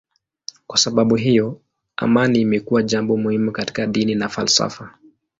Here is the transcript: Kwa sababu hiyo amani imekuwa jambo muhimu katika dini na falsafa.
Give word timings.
Kwa 0.67 0.77
sababu 0.77 1.15
hiyo 1.15 1.61
amani 1.95 2.41
imekuwa 2.41 2.83
jambo 2.83 3.17
muhimu 3.17 3.51
katika 3.51 3.85
dini 3.87 4.15
na 4.15 4.29
falsafa. 4.29 4.95